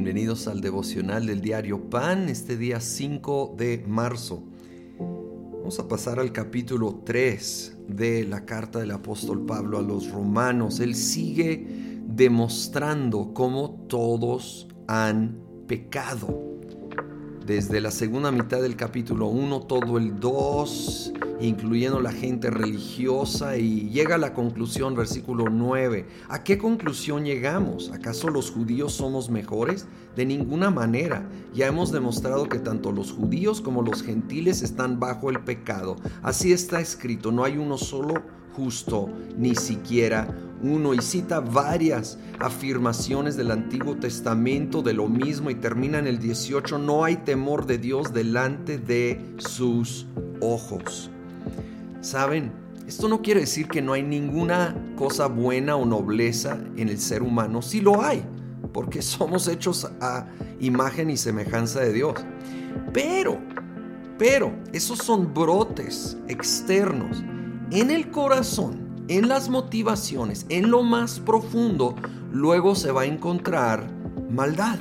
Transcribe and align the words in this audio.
Bienvenidos 0.00 0.46
al 0.46 0.60
devocional 0.60 1.26
del 1.26 1.40
diario 1.40 1.90
Pan, 1.90 2.28
este 2.28 2.56
día 2.56 2.78
5 2.78 3.56
de 3.58 3.84
marzo. 3.88 4.44
Vamos 4.96 5.80
a 5.80 5.88
pasar 5.88 6.20
al 6.20 6.30
capítulo 6.30 7.02
3 7.04 7.78
de 7.88 8.24
la 8.24 8.44
carta 8.46 8.78
del 8.78 8.92
apóstol 8.92 9.44
Pablo 9.44 9.76
a 9.76 9.82
los 9.82 10.08
romanos. 10.12 10.78
Él 10.78 10.94
sigue 10.94 11.66
demostrando 12.06 13.34
cómo 13.34 13.86
todos 13.88 14.68
han 14.86 15.40
pecado 15.66 16.47
desde 17.48 17.80
la 17.80 17.90
segunda 17.90 18.30
mitad 18.30 18.60
del 18.60 18.76
capítulo 18.76 19.28
1, 19.28 19.62
todo 19.62 19.96
el 19.96 20.20
2, 20.20 21.14
incluyendo 21.40 21.98
la 21.98 22.12
gente 22.12 22.50
religiosa, 22.50 23.56
y 23.56 23.88
llega 23.88 24.16
a 24.16 24.18
la 24.18 24.34
conclusión, 24.34 24.94
versículo 24.94 25.46
9. 25.48 26.06
¿A 26.28 26.44
qué 26.44 26.58
conclusión 26.58 27.24
llegamos? 27.24 27.90
¿Acaso 27.90 28.28
los 28.28 28.50
judíos 28.50 28.92
somos 28.92 29.30
mejores? 29.30 29.86
De 30.14 30.26
ninguna 30.26 30.68
manera. 30.68 31.26
Ya 31.54 31.68
hemos 31.68 31.90
demostrado 31.90 32.50
que 32.50 32.58
tanto 32.58 32.92
los 32.92 33.12
judíos 33.12 33.62
como 33.62 33.80
los 33.80 34.02
gentiles 34.02 34.60
están 34.60 35.00
bajo 35.00 35.30
el 35.30 35.40
pecado. 35.40 35.96
Así 36.22 36.52
está 36.52 36.82
escrito, 36.82 37.32
no 37.32 37.44
hay 37.44 37.56
uno 37.56 37.78
solo 37.78 38.22
justo, 38.54 39.08
ni 39.38 39.54
siquiera 39.54 40.47
uno 40.62 40.94
y 40.94 41.00
cita 41.00 41.40
varias 41.40 42.18
afirmaciones 42.38 43.36
del 43.36 43.50
Antiguo 43.50 43.96
Testamento 43.96 44.82
de 44.82 44.92
lo 44.92 45.08
mismo 45.08 45.50
y 45.50 45.54
termina 45.54 45.98
en 45.98 46.06
el 46.06 46.18
18, 46.18 46.78
no 46.78 47.04
hay 47.04 47.16
temor 47.16 47.66
de 47.66 47.78
Dios 47.78 48.12
delante 48.12 48.78
de 48.78 49.34
sus 49.38 50.06
ojos. 50.40 51.10
¿Saben? 52.00 52.52
Esto 52.86 53.08
no 53.08 53.20
quiere 53.20 53.40
decir 53.40 53.68
que 53.68 53.82
no 53.82 53.92
hay 53.92 54.02
ninguna 54.02 54.74
cosa 54.96 55.26
buena 55.26 55.76
o 55.76 55.84
nobleza 55.84 56.58
en 56.76 56.88
el 56.88 56.98
ser 56.98 57.22
humano, 57.22 57.60
sí 57.60 57.80
lo 57.80 58.02
hay, 58.02 58.24
porque 58.72 59.02
somos 59.02 59.46
hechos 59.48 59.90
a 60.00 60.26
imagen 60.60 61.10
y 61.10 61.16
semejanza 61.16 61.80
de 61.80 61.92
Dios. 61.92 62.14
Pero, 62.92 63.38
pero, 64.16 64.52
esos 64.72 64.98
son 64.98 65.34
brotes 65.34 66.16
externos. 66.28 67.22
En 67.70 67.90
el 67.90 68.10
corazón 68.10 68.87
en 69.08 69.28
las 69.28 69.48
motivaciones, 69.48 70.46
en 70.48 70.70
lo 70.70 70.82
más 70.82 71.20
profundo, 71.20 71.94
luego 72.32 72.74
se 72.74 72.92
va 72.92 73.02
a 73.02 73.06
encontrar 73.06 73.90
maldad. 74.30 74.78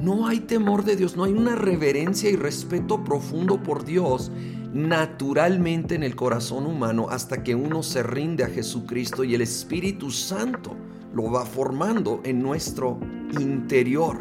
No 0.00 0.26
hay 0.26 0.40
temor 0.40 0.84
de 0.84 0.96
Dios, 0.96 1.16
no 1.16 1.24
hay 1.24 1.32
una 1.32 1.54
reverencia 1.54 2.28
y 2.28 2.36
respeto 2.36 3.02
profundo 3.02 3.62
por 3.62 3.84
Dios 3.84 4.30
naturalmente 4.74 5.94
en 5.94 6.02
el 6.02 6.14
corazón 6.14 6.66
humano 6.66 7.06
hasta 7.08 7.42
que 7.42 7.54
uno 7.54 7.82
se 7.82 8.02
rinde 8.02 8.44
a 8.44 8.48
Jesucristo 8.48 9.24
y 9.24 9.34
el 9.34 9.40
Espíritu 9.40 10.10
Santo 10.10 10.76
lo 11.14 11.30
va 11.30 11.46
formando 11.46 12.20
en 12.24 12.42
nuestro 12.42 12.98
interior. 13.40 14.18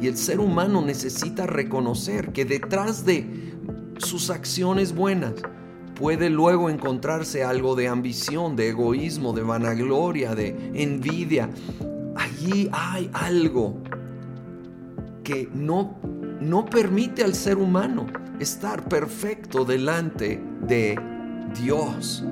Y 0.00 0.08
el 0.08 0.16
ser 0.16 0.40
humano 0.40 0.82
necesita 0.82 1.46
reconocer 1.46 2.32
que 2.32 2.44
detrás 2.44 3.04
de 3.04 3.54
sus 3.98 4.30
acciones 4.30 4.94
buenas, 4.94 5.34
puede 5.98 6.30
luego 6.30 6.70
encontrarse 6.70 7.42
algo 7.42 7.74
de 7.74 7.88
ambición, 7.88 8.54
de 8.54 8.68
egoísmo, 8.68 9.32
de 9.32 9.42
vanagloria, 9.42 10.34
de 10.34 10.70
envidia. 10.74 11.50
Allí 12.14 12.70
hay 12.72 13.10
algo 13.12 13.82
que 15.24 15.48
no, 15.52 15.98
no 16.40 16.64
permite 16.66 17.24
al 17.24 17.34
ser 17.34 17.58
humano 17.58 18.06
estar 18.38 18.88
perfecto 18.88 19.64
delante 19.64 20.40
de 20.62 20.96
Dios. 21.60 22.24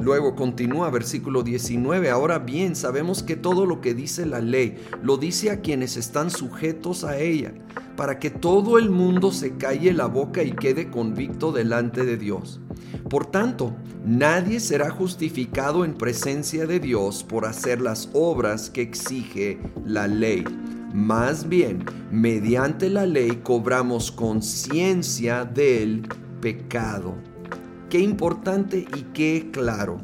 Luego 0.00 0.36
continúa 0.36 0.90
versículo 0.90 1.42
19. 1.42 2.10
Ahora 2.10 2.38
bien, 2.38 2.76
sabemos 2.76 3.22
que 3.22 3.36
todo 3.36 3.66
lo 3.66 3.80
que 3.80 3.94
dice 3.94 4.26
la 4.26 4.40
ley 4.40 4.76
lo 5.02 5.16
dice 5.16 5.50
a 5.50 5.60
quienes 5.60 5.96
están 5.96 6.30
sujetos 6.30 7.02
a 7.04 7.18
ella, 7.18 7.52
para 7.96 8.18
que 8.18 8.30
todo 8.30 8.78
el 8.78 8.90
mundo 8.90 9.32
se 9.32 9.56
calle 9.56 9.92
la 9.92 10.06
boca 10.06 10.42
y 10.42 10.52
quede 10.52 10.90
convicto 10.90 11.50
delante 11.50 12.04
de 12.04 12.16
Dios. 12.16 12.60
Por 13.10 13.26
tanto, 13.26 13.74
nadie 14.04 14.60
será 14.60 14.90
justificado 14.90 15.84
en 15.84 15.94
presencia 15.94 16.66
de 16.66 16.78
Dios 16.78 17.24
por 17.24 17.44
hacer 17.46 17.80
las 17.80 18.08
obras 18.12 18.70
que 18.70 18.82
exige 18.82 19.58
la 19.84 20.06
ley. 20.06 20.44
Más 20.94 21.48
bien, 21.48 21.84
mediante 22.10 22.88
la 22.88 23.04
ley 23.04 23.40
cobramos 23.42 24.10
conciencia 24.12 25.44
del 25.44 26.06
pecado. 26.40 27.14
Qué 27.90 27.98
importante 28.00 28.86
y 28.96 29.02
qué 29.14 29.50
claro. 29.52 29.98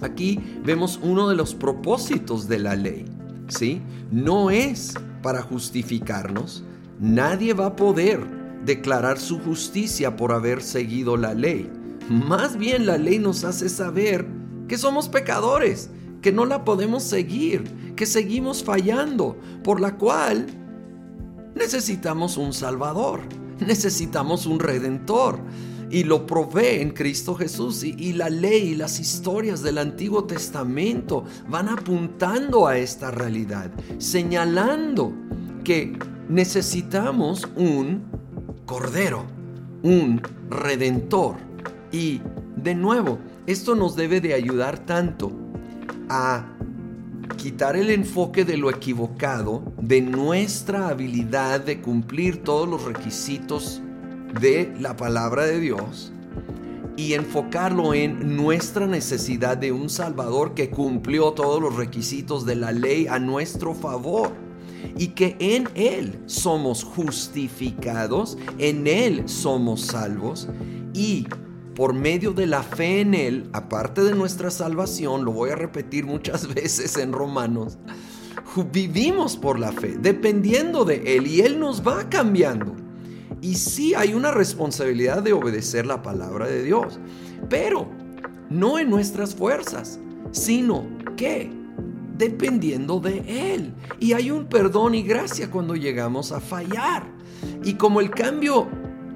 Aquí 0.00 0.40
vemos 0.64 0.98
uno 1.02 1.28
de 1.28 1.36
los 1.36 1.54
propósitos 1.54 2.48
de 2.48 2.58
la 2.58 2.76
ley. 2.76 3.04
¿sí? 3.48 3.82
No 4.10 4.50
es 4.50 4.94
para 5.22 5.42
justificarnos. 5.42 6.64
Nadie 7.00 7.54
va 7.54 7.66
a 7.66 7.76
poder 7.76 8.24
declarar 8.64 9.18
su 9.18 9.38
justicia 9.40 10.16
por 10.16 10.32
haber 10.32 10.62
seguido 10.62 11.16
la 11.16 11.34
ley. 11.34 11.70
Más 12.08 12.56
bien 12.56 12.86
la 12.86 12.98
ley 12.98 13.18
nos 13.18 13.44
hace 13.44 13.68
saber 13.68 14.26
que 14.68 14.78
somos 14.78 15.08
pecadores, 15.08 15.90
que 16.22 16.32
no 16.32 16.44
la 16.44 16.64
podemos 16.64 17.02
seguir, 17.02 17.64
que 17.96 18.06
seguimos 18.06 18.62
fallando, 18.62 19.38
por 19.62 19.80
la 19.80 19.96
cual 19.96 20.46
necesitamos 21.54 22.36
un 22.36 22.52
Salvador, 22.52 23.20
necesitamos 23.66 24.46
un 24.46 24.60
Redentor. 24.60 25.40
Y 25.90 26.04
lo 26.04 26.26
provee 26.26 26.80
en 26.80 26.90
Cristo 26.90 27.34
Jesús. 27.34 27.82
Y, 27.84 28.12
la 28.12 28.30
ley 28.30 28.70
y 28.70 28.74
las 28.74 29.00
historias 29.00 29.62
del 29.62 29.78
Antiguo 29.78 30.24
Testamento 30.24 31.24
van 31.48 31.68
apuntando 31.68 32.66
a 32.66 32.78
esta 32.78 33.10
realidad, 33.10 33.70
señalando 33.98 35.12
que 35.64 35.96
necesitamos 36.28 37.48
un 37.56 38.04
Cordero, 38.66 39.26
un 39.82 40.20
Redentor 40.48 41.36
y 41.92 42.20
de 42.56 42.74
nuevo, 42.74 43.18
esto 43.46 43.74
nos 43.74 43.94
debe 43.94 44.20
de 44.20 44.34
ayudar 44.34 44.78
tanto 44.80 45.32
a 46.08 46.46
quitar 47.36 47.76
el 47.76 47.90
enfoque 47.90 48.44
de 48.44 48.56
lo 48.56 48.70
equivocado, 48.70 49.62
de 49.80 50.00
nuestra 50.00 50.88
habilidad 50.88 51.60
de 51.60 51.80
cumplir 51.80 52.42
todos 52.42 52.68
los 52.68 52.84
requisitos 52.84 53.82
de 54.40 54.74
la 54.80 54.96
palabra 54.96 55.46
de 55.46 55.60
Dios 55.60 56.12
y 56.96 57.14
enfocarlo 57.14 57.94
en 57.94 58.36
nuestra 58.36 58.86
necesidad 58.86 59.56
de 59.56 59.72
un 59.72 59.90
Salvador 59.90 60.54
que 60.54 60.70
cumplió 60.70 61.32
todos 61.32 61.60
los 61.60 61.76
requisitos 61.76 62.46
de 62.46 62.54
la 62.54 62.72
ley 62.72 63.06
a 63.08 63.18
nuestro 63.18 63.74
favor 63.74 64.30
y 64.96 65.08
que 65.08 65.36
en 65.40 65.68
Él 65.74 66.20
somos 66.26 66.84
justificados, 66.84 68.38
en 68.58 68.86
Él 68.86 69.28
somos 69.28 69.82
salvos 69.82 70.48
y 70.92 71.26
por 71.74 71.92
medio 71.92 72.32
de 72.32 72.46
la 72.46 72.62
fe 72.62 73.00
en 73.00 73.14
Él, 73.14 73.48
aparte 73.52 74.02
de 74.02 74.14
nuestra 74.14 74.50
salvación, 74.50 75.24
lo 75.24 75.32
voy 75.32 75.50
a 75.50 75.56
repetir 75.56 76.06
muchas 76.06 76.52
veces 76.54 76.96
en 76.96 77.12
Romanos, 77.12 77.78
vivimos 78.72 79.36
por 79.36 79.58
la 79.58 79.72
fe, 79.72 79.96
dependiendo 80.00 80.84
de 80.84 81.16
Él 81.16 81.26
y 81.26 81.40
Él 81.40 81.58
nos 81.58 81.86
va 81.86 82.08
cambiando. 82.08 82.83
Y 83.44 83.56
sí 83.56 83.92
hay 83.92 84.14
una 84.14 84.30
responsabilidad 84.30 85.22
de 85.22 85.34
obedecer 85.34 85.84
la 85.84 86.00
palabra 86.00 86.46
de 86.46 86.62
Dios, 86.62 86.98
pero 87.50 87.86
no 88.48 88.78
en 88.78 88.88
nuestras 88.88 89.34
fuerzas, 89.34 90.00
sino 90.30 90.86
que 91.14 91.50
dependiendo 92.16 93.00
de 93.00 93.52
Él. 93.52 93.74
Y 94.00 94.14
hay 94.14 94.30
un 94.30 94.46
perdón 94.46 94.94
y 94.94 95.02
gracia 95.02 95.50
cuando 95.50 95.76
llegamos 95.76 96.32
a 96.32 96.40
fallar. 96.40 97.06
Y 97.62 97.74
como 97.74 98.00
el 98.00 98.08
cambio 98.12 98.66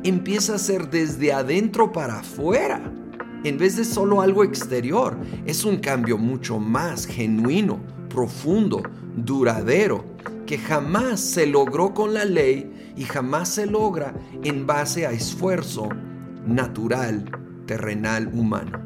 empieza 0.04 0.56
a 0.56 0.58
ser 0.58 0.90
desde 0.90 1.32
adentro 1.32 1.90
para 1.90 2.18
afuera, 2.18 2.82
en 3.44 3.56
vez 3.56 3.76
de 3.76 3.84
solo 3.86 4.20
algo 4.20 4.44
exterior. 4.44 5.16
Es 5.46 5.64
un 5.64 5.78
cambio 5.78 6.18
mucho 6.18 6.58
más 6.58 7.06
genuino, 7.06 7.80
profundo, 8.10 8.82
duradero, 9.16 10.04
que 10.48 10.56
jamás 10.56 11.20
se 11.20 11.46
logró 11.46 11.92
con 11.92 12.14
la 12.14 12.24
ley 12.24 12.94
y 12.96 13.04
jamás 13.04 13.50
se 13.50 13.66
logra 13.66 14.14
en 14.42 14.66
base 14.66 15.06
a 15.06 15.10
esfuerzo 15.10 15.90
natural, 16.46 17.30
terrenal, 17.66 18.30
humano. 18.32 18.80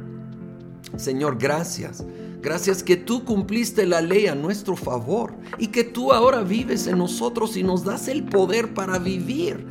Señor, 0.96 1.38
gracias. 1.38 2.04
Gracias 2.40 2.82
que 2.82 2.96
tú 2.96 3.24
cumpliste 3.24 3.86
la 3.86 4.00
ley 4.00 4.26
a 4.26 4.34
nuestro 4.34 4.74
favor 4.74 5.36
y 5.56 5.68
que 5.68 5.84
tú 5.84 6.12
ahora 6.12 6.42
vives 6.42 6.88
en 6.88 6.98
nosotros 6.98 7.56
y 7.56 7.62
nos 7.62 7.84
das 7.84 8.08
el 8.08 8.24
poder 8.24 8.74
para 8.74 8.98
vivir 8.98 9.64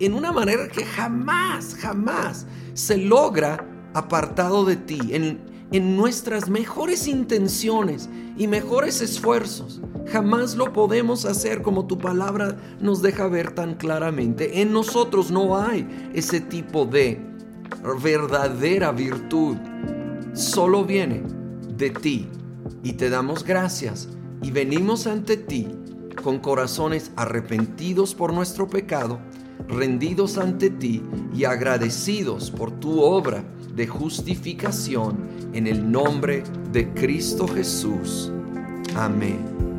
en 0.00 0.14
una 0.14 0.32
manera 0.32 0.66
que 0.66 0.84
jamás, 0.84 1.76
jamás 1.76 2.48
se 2.74 2.96
logra 2.96 3.64
apartado 3.94 4.64
de 4.64 4.74
ti, 4.74 4.98
en, 5.12 5.38
en 5.72 5.96
nuestras 5.96 6.48
mejores 6.48 7.08
intenciones 7.08 8.08
y 8.36 8.46
mejores 8.46 9.00
esfuerzos. 9.00 9.80
Jamás 10.10 10.56
lo 10.56 10.72
podemos 10.72 11.24
hacer 11.24 11.62
como 11.62 11.86
tu 11.86 11.98
palabra 11.98 12.56
nos 12.80 13.02
deja 13.02 13.26
ver 13.28 13.54
tan 13.54 13.74
claramente. 13.74 14.60
En 14.60 14.72
nosotros 14.72 15.30
no 15.30 15.56
hay 15.58 16.10
ese 16.14 16.40
tipo 16.40 16.84
de 16.84 17.20
verdadera 18.02 18.92
virtud. 18.92 19.56
Solo 20.34 20.84
viene 20.84 21.22
de 21.76 21.90
ti. 21.90 22.28
Y 22.82 22.94
te 22.94 23.10
damos 23.10 23.44
gracias 23.44 24.08
y 24.42 24.50
venimos 24.50 25.06
ante 25.06 25.36
ti 25.36 25.68
con 26.22 26.38
corazones 26.38 27.10
arrepentidos 27.16 28.14
por 28.14 28.32
nuestro 28.32 28.68
pecado, 28.68 29.18
rendidos 29.68 30.38
ante 30.38 30.70
ti 30.70 31.02
y 31.34 31.44
agradecidos 31.44 32.50
por 32.50 32.70
tu 32.72 33.00
obra 33.00 33.44
de 33.74 33.86
justificación 33.86 35.16
en 35.52 35.66
el 35.66 35.90
nombre 35.90 36.44
de 36.72 36.92
Cristo 36.92 37.46
Jesús. 37.48 38.30
Amén. 38.94 39.71